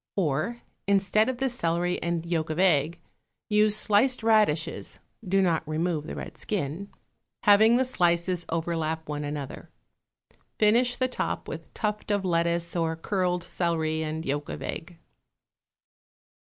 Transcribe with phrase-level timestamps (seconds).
[0.15, 2.99] Or, instead of the celery and yolk of egg,
[3.49, 6.89] use sliced radishes (do not remove the red skin),
[7.43, 9.69] having the slices overlap one another.
[10.57, 14.97] Finish the top with tuft of lettuce or curled celery and yolk of egg.